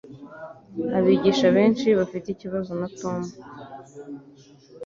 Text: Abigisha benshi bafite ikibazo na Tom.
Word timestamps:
Abigisha 0.97 1.47
benshi 1.57 1.87
bafite 1.99 2.27
ikibazo 2.31 2.71
na 2.79 2.87
Tom. 2.99 3.21